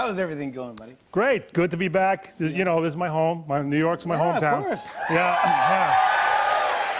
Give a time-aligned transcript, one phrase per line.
[0.00, 0.96] How's everything going, buddy?
[1.12, 1.52] Great.
[1.52, 2.34] Good to be back.
[2.38, 3.44] This, you know, this is my home.
[3.46, 4.62] My New York's my Yeah, of hometown.
[4.62, 4.94] course.
[5.10, 5.94] Yeah, yeah.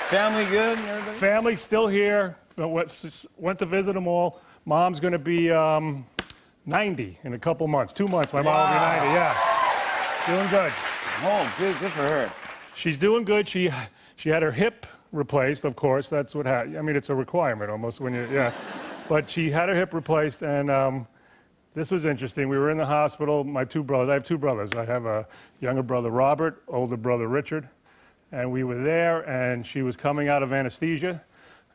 [0.08, 1.16] Family good and everybody?
[1.16, 2.36] Family's still here.
[2.58, 4.38] Uh, Went, went to visit them all.
[4.66, 6.04] Mom's going to be um,
[6.66, 7.94] 90 in a couple months.
[7.94, 8.34] Two months.
[8.34, 9.06] My mom will be 90.
[9.14, 10.26] Yeah.
[10.26, 10.72] Doing good.
[11.22, 12.30] Oh, good, good for her.
[12.74, 13.48] She's doing good.
[13.48, 13.70] She
[14.16, 16.10] she had her hip replaced, of course.
[16.10, 16.76] That's what happened.
[16.76, 18.52] I mean, it's a requirement almost when you yeah.
[19.08, 21.06] But she had her hip replaced, and um,
[21.74, 22.48] this was interesting.
[22.48, 23.44] We were in the hospital.
[23.44, 24.10] My two brothers.
[24.10, 24.72] I have two brothers.
[24.72, 25.26] I have a
[25.60, 27.68] younger brother, Robert, older brother, Richard,
[28.32, 29.20] and we were there.
[29.28, 31.22] And she was coming out of anesthesia,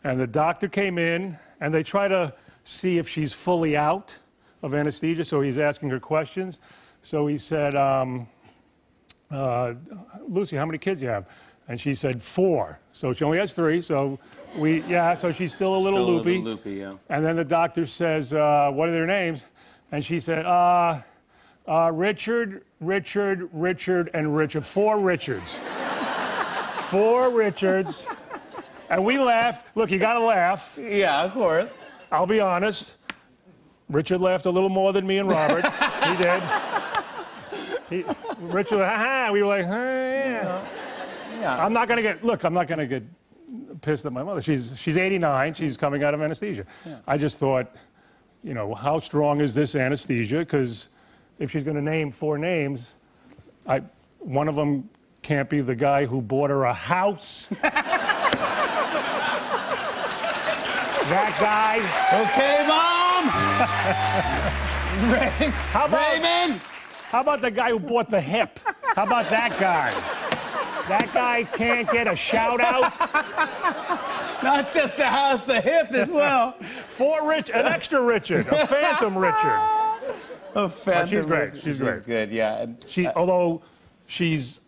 [0.04, 4.16] and the doctor came in, and they try to see if she's fully out
[4.64, 5.24] of anesthesia.
[5.24, 6.60] So he's asking her questions.
[7.04, 7.76] So he said.
[7.76, 8.28] Um,
[9.32, 9.74] uh,
[10.28, 11.26] Lucy, how many kids you have?
[11.68, 12.78] And she said four.
[12.92, 13.82] So she only has three.
[13.82, 14.20] So
[14.56, 15.16] we, yeah.
[15.16, 16.30] So she's still a little Still a loopy.
[16.38, 16.92] little loopy, yeah.
[17.10, 19.44] And then the doctor says, uh, "What are their names?"
[19.92, 21.02] And she said, uh,
[21.68, 24.66] uh, "Richard, Richard, Richard, and Richard.
[24.66, 25.54] Four Richards.
[26.90, 28.06] Four Richards."
[28.90, 29.66] And we laughed.
[29.76, 30.78] Look, you got to laugh.
[30.80, 31.76] Yeah, of course.
[32.12, 32.96] I'll be honest.
[33.90, 35.66] Richard laughed a little more than me and Robert.
[35.66, 36.44] he did.
[37.90, 38.06] He,
[38.40, 39.30] Richard, ha ha.
[39.32, 40.66] We were like, huh, yeah.
[41.40, 41.64] Yeah.
[41.64, 42.24] I'm not gonna get.
[42.24, 43.04] Look, I'm not gonna get
[43.82, 44.42] pissed at my mother.
[44.42, 45.54] She's she's 89.
[45.54, 46.66] She's coming out of anesthesia.
[47.08, 47.76] I just thought,
[48.46, 50.38] you know, how strong is this anesthesia?
[50.40, 50.88] Because
[51.40, 52.94] if she's gonna name four names,
[53.68, 53.82] I
[54.20, 54.88] one of them
[55.24, 57.48] can't be the guy who bought her a house.
[61.10, 61.78] that guy.
[62.22, 63.26] okay, Mom!
[65.12, 66.62] Ray- How about Raymond!
[67.10, 68.60] how about the guy who bought the hip?
[68.96, 69.92] How about that guy?
[70.88, 72.84] That guy can't get a shout out.
[74.44, 76.52] Not just the house, the hip as well.
[76.52, 79.60] For Rich, an extra Richard, a phantom Richard.
[80.56, 81.46] A phantom she's great.
[81.54, 81.62] Richard.
[81.62, 82.06] She's great.
[82.06, 82.62] good, yeah.
[82.62, 83.62] And, She, although
[84.06, 84.62] she's,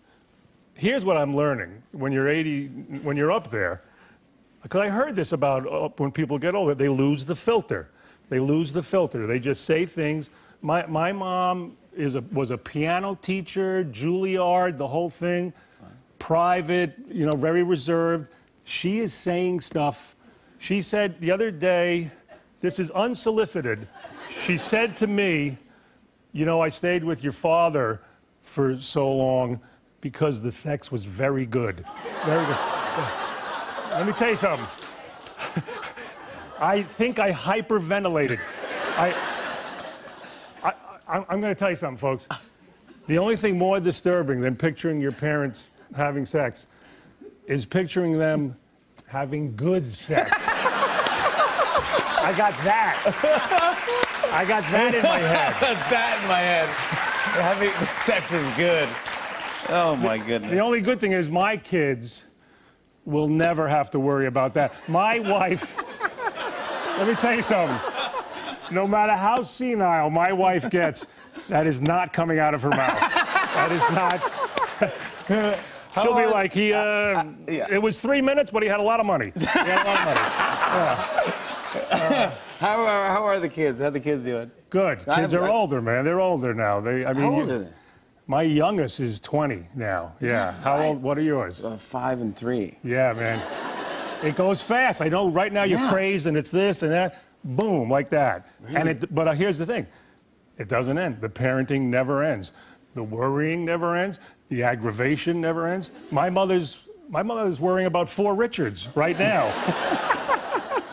[0.73, 2.67] here's what I'm learning when you're 80,
[3.03, 3.81] when you're up there,
[4.63, 7.89] because I heard this about uh, when people get older, they lose the filter.
[8.29, 9.25] They lose the filter.
[9.27, 10.29] They just say things.
[10.61, 15.53] My, my mom is a, was a piano teacher, Juilliard, the whole thing,
[16.19, 18.29] private, you know, very reserved.
[18.63, 20.15] She is saying stuff.
[20.57, 22.11] She said the other day,
[22.61, 23.87] this is unsolicited.
[24.41, 25.57] She said to me,
[26.31, 28.01] you know, I stayed with your father
[28.41, 29.59] for so long
[30.01, 31.83] because the sex was very good.
[32.25, 32.57] Very good.
[33.91, 34.67] Let me tell you something.
[36.59, 38.39] I think I hyperventilated.
[38.97, 39.13] I,
[40.63, 40.73] I,
[41.07, 42.27] I, I'm going to tell you something, folks.
[43.07, 46.67] The only thing more disturbing than picturing your parents having sex
[47.47, 48.55] is picturing them
[49.07, 50.31] having good sex.
[52.19, 53.01] I got that.
[54.33, 55.53] I got that in my head.
[55.89, 56.67] that in my head.
[57.41, 58.89] Having sex is good.
[59.69, 60.51] Oh my goodness.
[60.51, 62.23] The only good thing is my kids
[63.05, 64.73] will never have to worry about that.
[64.89, 65.77] My wife,
[66.97, 67.77] let me tell you something.
[68.71, 71.07] No matter how senile my wife gets,
[71.47, 72.99] that is not coming out of her mouth.
[72.99, 73.89] That is
[75.31, 75.59] not.
[76.01, 77.67] She'll be like, he, uh, yeah.
[77.69, 79.31] it was three minutes, but he had a lot of money.
[79.39, 80.05] He had a lot of
[81.25, 82.31] money.
[82.59, 83.79] How are, how are the kids?
[83.79, 84.49] How the kids doing?
[84.71, 85.07] Good.
[85.07, 86.03] I- Kids are I- older, man.
[86.05, 86.79] They're older now.
[86.79, 87.69] They, I mean, How old you- are they?
[88.25, 90.15] my youngest is 20 now.
[90.19, 90.51] Yeah.
[90.63, 90.85] How right?
[90.87, 91.03] old?
[91.03, 91.63] What are yours?
[91.63, 92.77] Uh, five and three.
[92.83, 93.43] Yeah, man.
[94.23, 95.01] It goes fast.
[95.01, 95.91] I know right now you're Yeah.
[95.91, 97.21] crazed and it's this and that.
[97.43, 98.47] Boom, like that.
[98.67, 99.85] And it, but uh, here's the thing
[100.57, 101.21] it doesn't end.
[101.21, 102.53] The parenting never ends.
[102.95, 104.19] The worrying never ends.
[104.49, 105.91] The aggravation never ends.
[106.11, 106.77] My mother's,
[107.09, 109.51] my mother's worrying about four Richards right now.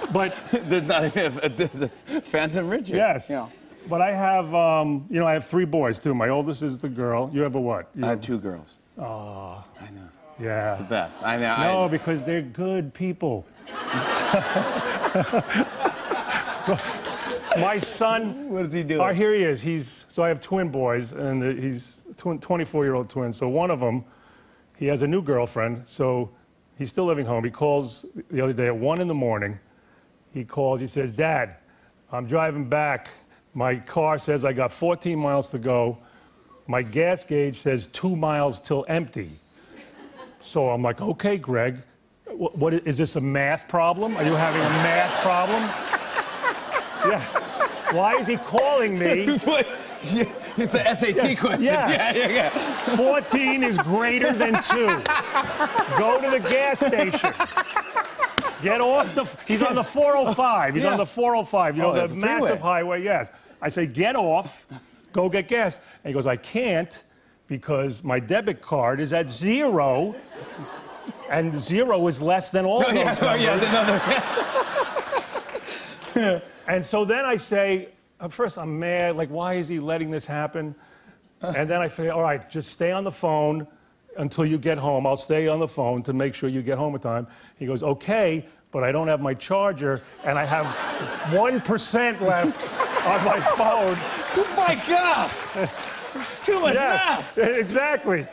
[0.12, 2.96] but There's not even a, there's a Phantom Richard.
[2.96, 3.28] yes.
[3.30, 3.48] Yeah.
[3.88, 6.14] But I have, um, you know, I have three boys too.
[6.14, 7.30] My oldest is the girl.
[7.32, 7.90] You have a what?
[7.94, 8.74] You I have- have two girls.
[8.98, 9.62] Oh.
[9.80, 10.08] I know.
[10.40, 10.70] yeah.
[10.70, 11.22] It's The best.
[11.22, 11.56] I know.
[11.58, 13.44] No, I, because they're good people.
[17.60, 19.00] My son, what is he doing?
[19.00, 19.60] oh, here he is.
[19.60, 23.36] He's so I have twin boys, and he's twin, 24-year-old twins.
[23.36, 24.04] So one of them,
[24.76, 25.86] he has a new girlfriend.
[25.86, 26.30] So
[26.78, 27.44] he's still living home.
[27.44, 29.58] He calls the other day at one in the morning.
[30.32, 30.80] He calls.
[30.80, 31.56] He says, "Dad,
[32.10, 33.08] I'm driving back.
[33.54, 35.98] My car says I got 14 miles to go.
[36.66, 39.30] My gas gauge says two miles till empty."
[40.44, 41.78] So I'm like, okay, Greg,
[42.26, 44.14] what, what is this a math problem?
[44.16, 45.62] Are you having a math problem?
[47.10, 47.34] yes.
[47.94, 49.38] Why is he calling me?
[50.56, 51.62] It's the SAT question.
[51.62, 52.14] yes.
[52.14, 52.96] Yeah, yeah, yeah.
[52.96, 54.86] 14 is greater than 2.
[55.98, 57.32] Go to the gas station.
[58.62, 59.24] Get off the.
[59.46, 60.74] He's on the 405.
[60.74, 60.92] He's Yeah.
[60.92, 61.76] on the 405.
[61.76, 63.30] You know, Oh, the massive highway, yes.
[63.60, 64.66] I say, get off
[65.14, 65.78] go get gas.
[66.02, 67.02] And he goes, I can't
[67.46, 70.14] because my debit card is at zero,
[71.30, 74.02] and zero is less than all oh, those yeah, oh, yeah, numbers.
[76.14, 77.88] another- And so then I say,
[78.28, 80.74] first I'm mad, like, why is he letting this happen?
[81.42, 83.66] And then I say, all right, just stay on the phone
[84.16, 85.06] until you get home.
[85.06, 87.26] I'll stay on the phone to make sure you get home in time.
[87.58, 90.66] He goes, okay, but I don't have my charger, and I have
[91.32, 92.72] 1% left
[93.06, 93.96] on my phone.
[94.36, 95.44] oh my gosh!
[96.14, 97.38] It's too much Yes, math.
[97.58, 98.26] exactly.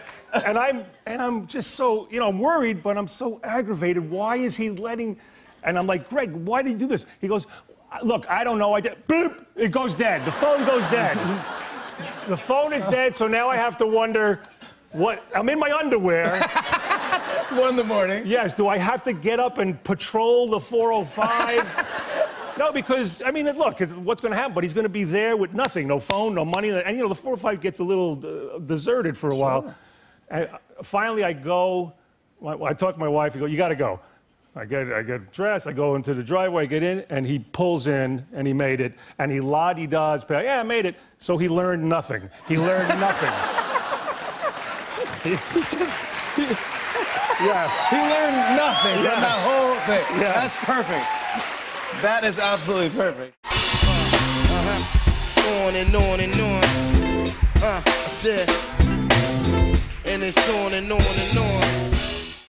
[0.45, 4.09] And I'm and I'm just so you know I'm worried, but I'm so aggravated.
[4.09, 5.19] Why is he letting?
[5.63, 7.05] And I'm like, Greg, why did you do this?
[7.19, 7.45] He goes,
[8.03, 8.73] Look, I don't know.
[8.73, 9.07] I did.
[9.07, 9.45] Boop!
[9.55, 10.25] It goes dead.
[10.25, 11.17] The phone goes dead.
[12.27, 13.15] the phone is dead.
[13.15, 14.41] So now I have to wonder,
[14.91, 15.23] what?
[15.35, 16.47] I'm in my underwear.
[17.41, 18.23] It's one in the morning.
[18.25, 18.53] Yes.
[18.53, 22.55] Do I have to get up and patrol the 405?
[22.57, 24.53] no, because I mean, look, what's going to happen?
[24.53, 27.09] But he's going to be there with nothing, no phone, no money, and you know,
[27.09, 29.75] the 405 gets a little uh, deserted for a while.
[30.29, 31.91] And uh, finally, I go.
[32.45, 33.35] I, I talk to my wife.
[33.35, 33.99] I go, "You got to go."
[34.55, 35.65] I get, I get dressed.
[35.65, 36.63] I go into the driveway.
[36.63, 38.93] I get in, and he pulls in, and he made it.
[39.17, 40.25] And he la di does.
[40.29, 40.95] Yeah, I made it.
[41.19, 42.29] So he learned nothing.
[42.47, 43.31] He learned nothing.
[45.23, 46.43] he
[47.45, 47.89] yes.
[47.89, 50.19] He learned nothing from that whole thing.
[50.19, 50.33] Yes.
[50.35, 51.05] That's perfect.
[52.01, 53.35] That is absolutely perfect.
[55.63, 56.63] on and on and on.
[57.63, 58.49] Uh, I said,
[60.05, 62.00] and it's on and on and on.